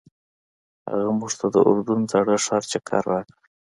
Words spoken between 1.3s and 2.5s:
ته د اردن زاړه